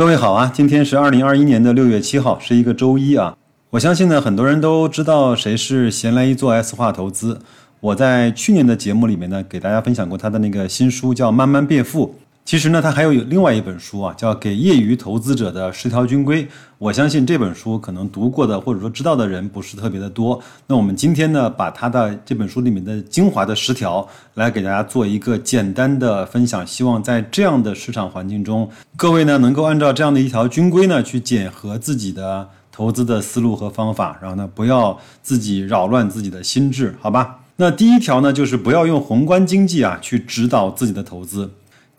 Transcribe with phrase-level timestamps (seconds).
[0.00, 3.36] 各位好啊，今天是二零二一年的六月七号，是一个周一啊。
[3.68, 7.38] 我相信呢，很多人都知道谁是闲来一做 S 化投资。
[7.80, 12.06] 我在去年的节目里面呢，给大家分享过他的那个新书，叫《慢慢变富》。
[12.44, 16.44] 其实呢，他还有另外一本书啊，叫《给业余投资者的十条军规》。
[16.78, 20.42] 我相信这本书可能读过的或者说知道的人不是特别的多。
[20.66, 24.04] 那我们今天呢，把他的这本书里面的精华的十条
[24.34, 26.66] 来给大家做一个简单的分享。
[26.66, 37.36] 希望在这样的市场环境中，各位呢能够按照这样的一条军规呢去检核自己的投资的思路和方法，然后呢不要自己扰乱自己的心智，好吧？
[37.56, 41.48] 那第一条呢，就是不要用宏观经济啊去指导自己的投资。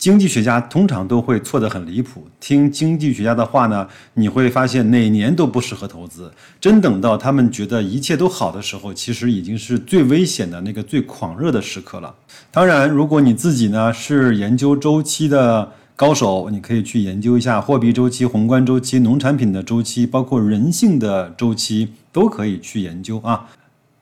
[0.02, 2.26] 经济学家通常都会错得很离谱。
[2.40, 6.28] 听经济学家的话呢，你会发现哪年都不适合投资。
[6.60, 12.12] 真等到他们觉得一切都好的时候，其实已经是最危险的那个最狂热的时刻了。
[12.50, 23.48] 当然，如果你自己呢是研究周期的高手，你可以去研究一下货币周期、宏观周期、农产品的周期，包括人性的周期，都可以去研究啊。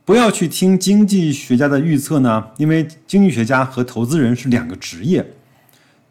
[0.07, 5.35] 不要去听经济学家的预测呢，因为经济学家和投资人是两个职业。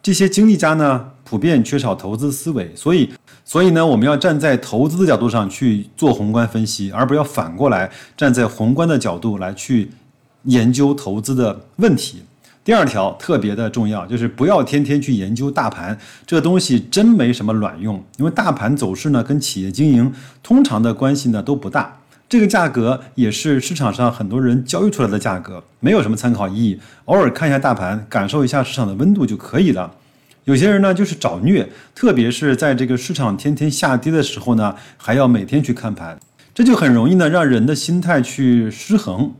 [0.01, 3.09] 这些经济家呢，普遍缺少投资思维，所以，
[3.43, 9.91] 所以呢，我们要站在投资的角度上去做宏观分析，而不要反过来站在宏观的角度来去
[10.43, 12.23] 研究投资的问题。
[12.63, 21.98] 第二条特别的重要，就是不要天天去研究大盘，这东西真没什么卵用，因为大盘走势呢，跟企业经营通常的关系呢都不大。
[22.29, 26.79] 这个价格也是市场上很多人交易出来的价格，没有什么参考意义。
[27.05, 29.91] 偶尔看一下大盘，感受一下市场的温度就可以了。
[30.43, 36.19] 有些人呢就是找虐，特别是在这个市场天天下跌的时候呢，还要每天去看盘，
[36.53, 39.33] 这就很容易呢让人的心态去失衡。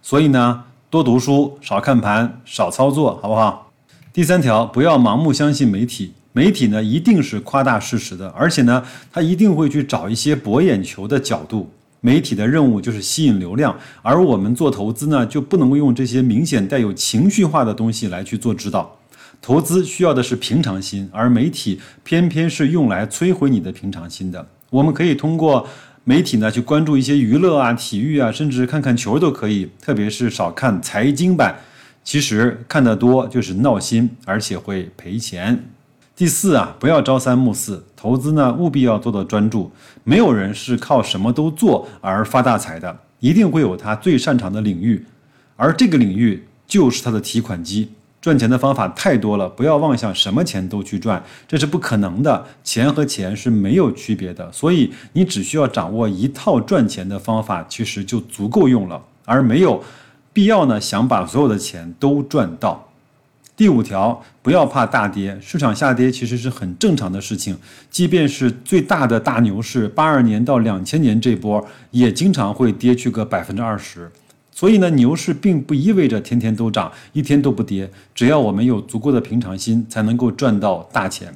[0.00, 3.72] 所以呢，多读书，少看盘，少操作，好不好？
[4.12, 11.72] 第三条，不要盲目相信媒体，媒体呢一定是夸大事实的，而且呢，他一定会去找一些博眼球的角度。
[12.00, 18.98] 媒体的任务就是吸引流量，而我们做投资呢，就不能够用这些明显带有情绪化的东西来去做指导。
[19.42, 24.46] 投资需要的是平常心，而媒体偏偏是用来摧毁你的平常心的。
[24.70, 25.66] 我们可以通过
[26.04, 31.56] 媒体呢去关注一些娱乐啊、体育啊，甚至看看球都可以，特别是少看财经版。
[32.04, 35.68] 其实看得多就是闹心，而且会赔钱。
[36.14, 39.68] 第四啊，不要朝三暮四，投资呢务必要做到专注。
[40.04, 45.04] 没有人是靠什么都做而发大财的，一定会有他最擅长的领域，
[45.56, 47.90] 而这个领域就是他的提款机。
[48.20, 52.46] 赚钱的方法太多了，不要妄想什么钱都去赚，这是不可能的。
[52.62, 59.82] 钱和钱是没有区别的，所以你只需要掌握一套赚钱的方法，其实就足够用了，而没有
[60.32, 62.85] 必要呢想把所有的钱都赚到。
[63.56, 67.56] 第五条，不要怕大跌，市场下跌其实是很正常的事情。
[67.90, 74.12] 即便是最大的大牛市，八二年到两千年这波，也经常会跌去个百分之二十。
[74.52, 77.90] 所以呢，牛市并不意味着天天都涨，一天都不跌。
[78.14, 81.32] 只要我们有足够的平常心，才能够赚到大钱。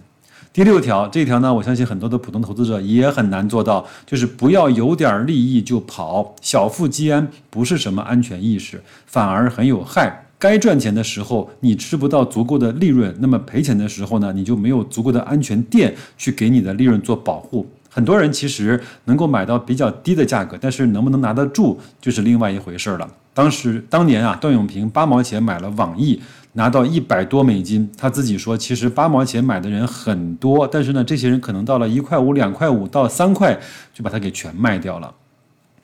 [0.52, 10.26] 第六条，这条呢，我相信很多的普通投资者也很难做到，就是不要有点利益就跑，小富即安不是什么安全意识，反而很有害。
[10.40, 17.66] 该赚钱的时候，你吃不到足够的利润，那么赔钱的时候呢，你就没有足够的安全垫去给你的利润做保护。
[17.90, 23.06] 很多人其实能够买到比较低的价格，但是能不能拿得住就是另外一回事了。
[23.34, 26.18] 当时当年啊，段永平八毛钱买了网易，
[26.54, 33.60] 拿到一百多美金，他自己说，其实八毛钱买的人很多，但是呢，这些人可能到了一块五、两块五到三块
[33.92, 35.12] 就把它给全卖掉了。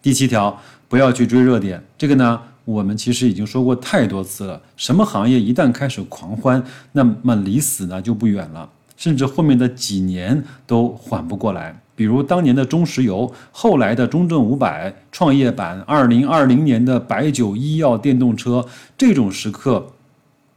[0.01, 0.59] 第七条，
[0.89, 2.41] 不要去追热点，这个呢。
[2.67, 6.61] 我们其实已经说过太多次了，什么行业一旦开始狂欢，
[6.93, 11.81] 那么离死呢就不远了，甚至后面的几年都缓不过来。
[11.95, 18.67] 比如当年的中石油，后来的中证五百、创业板，二零二零年的白酒、医药、电动车，
[18.99, 19.87] 这种时刻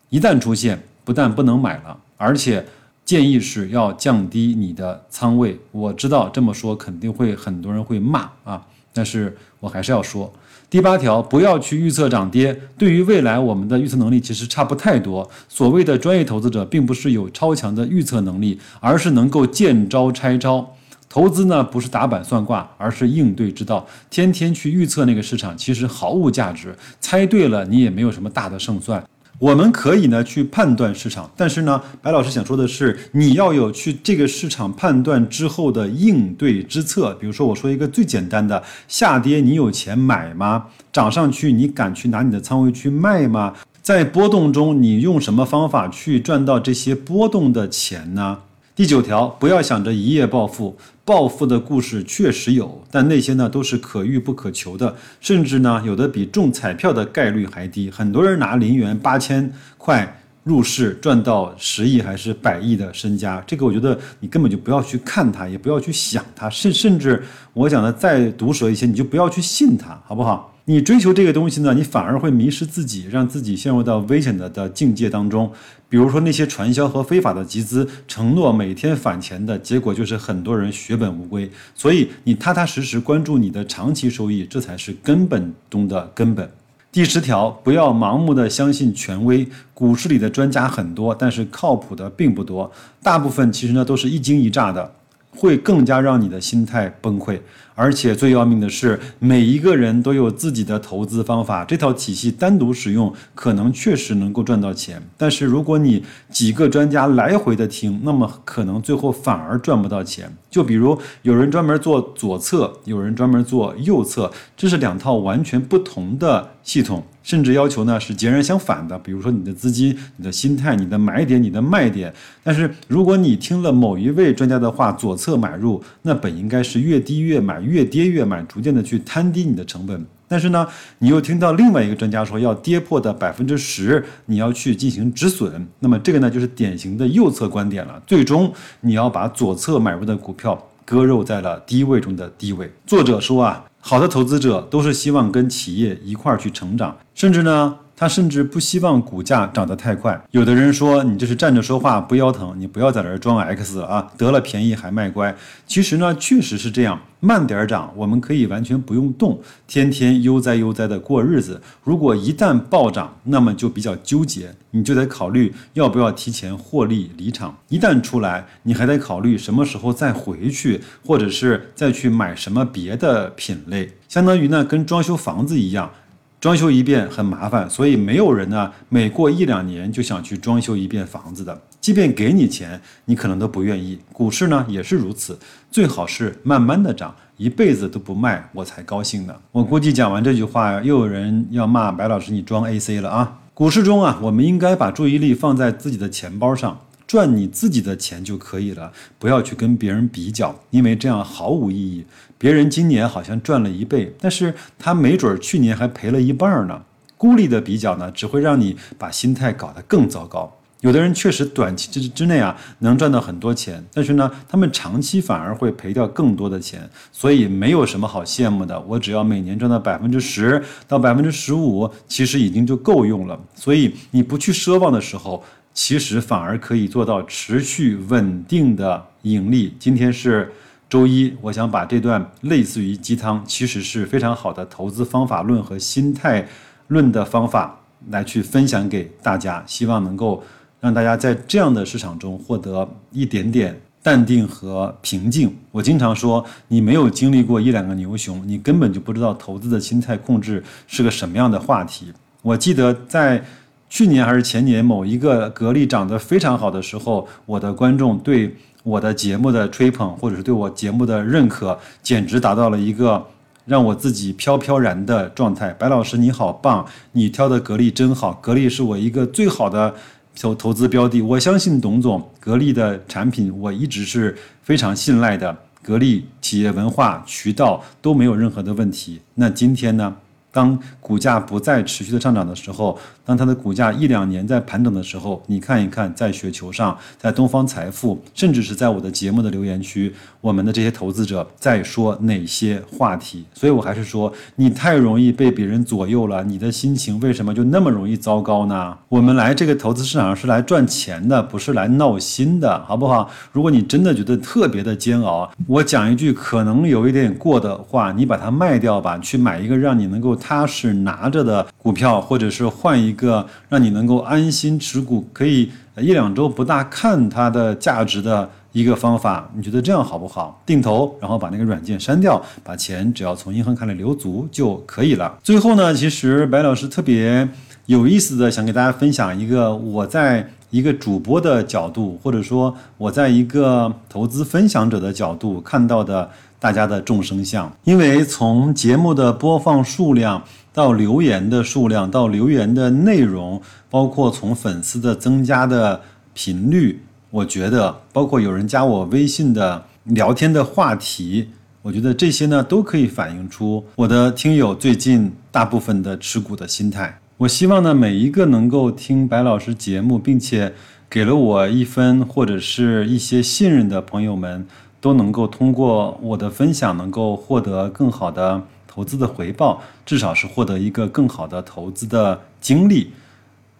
[0.09, 2.65] 一旦出现，不但不能买了，而且
[3.05, 5.57] 建议是要降低你的仓位。
[5.71, 10.33] 我知道这么说肯定会很多人会骂啊，但是我还是要说。
[10.69, 12.55] 第八条，不要去预测涨跌。
[12.77, 15.27] 对于未来，我们的预测能力其实差不太多。
[15.47, 20.75] 所谓的专业投资者，并不是有超强的预测能力，而是能够见招拆招。
[21.09, 23.87] 投资呢，不是打板算卦，而是应对之道。
[24.11, 26.75] 天天去预测那个市场，其实毫无价值。
[26.99, 29.03] 猜对了，你也没有什么大的胜算。
[29.39, 37.15] 我们可以呢去判断市场，但是呢，白老师想说的是，你要有去这个市场判断之后的应对之策。
[37.15, 40.65] 比如说，我说一个最简单的，下跌你有钱买吗？
[40.91, 43.53] 涨上去你敢去拿你的仓位去卖吗？
[43.81, 48.39] 在波动中你用什么方法去赚到这些波动的钱呢？
[48.79, 57.91] 第九条，不要想着一夜暴富，暴富的故事确实有，但那些呢都是可遇不可求的，甚至呢有的比中彩票的概率还低。
[57.91, 60.21] 很多人拿零元八千块。
[60.43, 70.55] 入市赚到十亿还是百亿的身家，这个我觉得你根本就不要去看它，也不要去想它，甚甚至我讲的再毒舌一些，你就不要去信它，好不好？
[70.65, 75.51] 你追求这个东西呢，你反而会迷失自己，让自己陷入到危险的的境界当中。
[75.89, 81.49] 比如说那些传销和非法的集资，承诺每天返钱的结果就是很多人血本无归。
[81.73, 86.47] 所以你踏踏实实关注你的长期收益，这才是根本中的根本。
[86.91, 89.47] 第十条，不要盲目的相信权威。
[89.75, 92.71] 股市里的专家很多，但是靠谱的并不多，
[93.03, 94.91] 大部分其实呢都是一惊一乍的。
[95.31, 97.39] 会更加让你的心态崩溃，
[97.75, 110.35] 而且最要命的是，每一个人都有自己的投资方法，这套体系单独使用可能确实能够赚到钱，但是如果你几个专家来回的听，那么可能最后反而赚不到钱。
[110.49, 117.03] 就比如有人专门做左侧，有人专门做右侧，这是两套完全不同的系统。
[117.21, 122.13] 甚至要求呢是截然相反的，比如说你的资金、你的心态、你的买点、你的卖点。
[122.43, 130.05] 但是如果你听了某一位专家的话，左侧买入，那本应该是越低越买，越跌越买，逐渐的去摊低你的成本。
[130.27, 130.67] 但是呢，
[130.99, 135.67] 你又听到另外一个专家说要跌破的百分之十，你要去进行止损。
[135.79, 138.01] 那么这个呢就是典型的右侧观点了。
[138.05, 142.71] 最终你要把左侧买入的股票割肉在了低位中的低位。
[142.85, 143.65] 作者说啊。
[143.79, 147.79] 好的投资者都是希望跟企业一块儿去成长，甚至呢。
[147.99, 150.17] 他甚至不希望股价涨得太快。
[150.31, 155.35] 有的人说你这是站着说话不腰疼，你不要在这儿装 X 啊，得了便宜还卖乖。
[155.67, 161.61] 其实呢，确实是这样，慢点儿涨，我们可以完全不用动，天天悠哉悠哉的过日子。
[161.83, 167.57] 如果一旦暴涨，那么就比较纠结，你就得考虑要不要提前获利离场。
[167.67, 175.91] 一旦出来，你还得考虑什么时候再回去，或者是再去买什么别的品类，相当于呢跟装修房子一样。
[176.39, 181.61] 装修一遍很麻烦，所以没有人呢每过一两年就想去装修一遍房子的。
[181.81, 183.99] 即便给你钱，你可能都不愿意。
[184.13, 185.37] 股市呢也是如此，
[185.69, 189.35] 最好是慢慢的涨，一辈子都不卖，我才高兴呢。
[189.51, 193.39] 我估计讲完这句话，又有人要骂白老师你装 AC 了啊！
[193.53, 196.79] 股市中啊，我们应该把注意力放在自己的钱包上。
[197.09, 202.05] 赚你自己的钱就可以了，不要去跟别人比较，因为这样毫无意义。
[202.37, 206.83] 别人今年好像赚了一倍，但是他没准去年还赔了一半呢。
[207.17, 210.55] 孤立的比较呢，只会让你把心态搞得更糟糕。
[210.81, 218.79] 有的人确实短期之之内啊能赚到很多钱，但是呢，他们长期反而会赔掉更多的钱，所以没有什么好羡慕的。
[218.81, 223.37] 我只要每年赚到百分之十到百分之十五，其实已经就够用了。
[223.55, 225.43] 所以你不去奢望的时候。
[225.81, 229.73] 其实反而可以做到持续稳定的盈利。
[229.79, 230.51] 今天是
[230.89, 236.45] 周一，我想把这段类似于鸡汤，其实是非常好的投资方法论和心态
[236.87, 240.43] 论的方法来去分享给大家，希望能够
[240.81, 245.55] 让大家在这样的市场中获得一点点淡定和平静。
[245.71, 252.11] 我经常说，你没有经历过一两个牛熊，你根本就不知道投资的心态控制是个什么样的话题。
[252.41, 253.41] 我记得在。
[253.89, 263.25] 去年还是前年，某一个格力涨得非常好的时候，我的观众对我的节目的吹捧，或者是对我节目的认可，简直达到了一个
[263.65, 265.71] 让我自己飘飘然的状态。
[265.73, 269.95] 白老师你好棒，你挑的格力真好，格力是我一个最好的
[270.39, 271.21] 投投资标的。
[271.21, 279.19] 我相信董总，格力的产品我一直是非常信赖的，格力企业文化、渠道都没有任何的问题。
[279.33, 280.15] 那今天呢？
[280.51, 293.45] 当股价不再持续的上涨的时候，当它的股价一两年在盘整的时候，你看一看，在雪球上，在东方财富，甚至是在我的节目的留言区，我们的这些投资者在说哪些话题？
[293.53, 298.97] 所以我还是说，你太容易被别人左右了，你的心情为什么就那么容易糟糕呢？
[299.09, 303.29] 我们来这个投资市场上是来赚钱的，不是来闹心的，好不好？
[303.51, 310.38] 如果你真的觉得特别的煎熬，我讲一句可能有一点过的话，你把它卖掉吧，去买一个让你能够。
[310.39, 320.61] 踏实拿着的股票，或者是换一个让你能够安心持股，可以一两周不大看它的价值的一个方法，你觉得这样好不好？
[320.65, 325.37] 定投，然后把那个软件删掉，把钱只要从银行卡里留足就可以了。
[325.43, 327.47] 最后呢，其实白老师特别
[327.87, 336.29] 有意思的想给大家分享一个我在一个主播的角度，或者说我在一个投资分享者的角度看到的。
[336.59, 346.01] 大家的众生相，因为从节目的播放数量到留言的数量到留言的内容，包括从粉丝的增加的
[346.33, 347.01] 频率，
[347.31, 351.47] 我觉得包括有人加我微信的聊天的话题，
[351.81, 357.19] 我觉得这些呢都可以反映出我的听友最近大部分的持股的心态。
[357.37, 360.73] 我希望呢每一个能够听白老师节目，并且
[361.09, 364.67] 给了我一分或者是一些信任的朋友们，
[365.01, 373.13] 都能够通过我的分享，能够获得更好的投资的回报，至少是获得一个更好的投资的经历。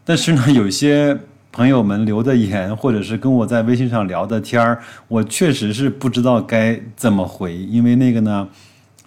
[0.04, 1.20] 但是呢，有些。
[1.52, 8.48] 朋友们留的言，或者是跟我在微信上聊的天儿，我确实是不知道该怎么回，因为那个呢，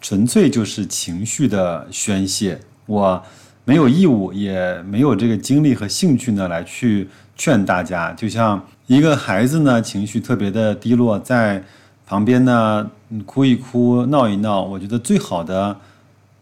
[0.00, 3.22] 纯粹就是情绪的宣泄，我
[3.64, 8.12] 没有义务，也没有这个精力和兴趣呢来去劝大家。
[8.14, 11.62] 就像一个孩子呢，情绪特别的低落，在
[12.06, 12.90] 旁边呢
[13.26, 15.76] 哭一哭、闹一闹，我觉得最好的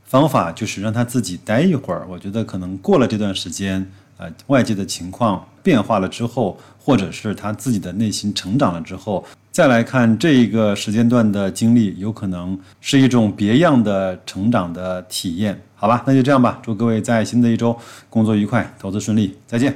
[0.05, 2.07] 方法就是让他自己待一会儿。
[2.09, 3.91] 我觉得可能过了这段时间。
[4.23, 16.05] 呃，外界的情况变化了之后，或者是他自己的内心成长了之后，再来看这一个时间段的经历，有可能是一种别样的成长的体验，好吧？
[16.07, 17.75] 那就这样吧，祝各位在新的一周
[18.11, 19.75] 工作愉快，投资顺利，再见。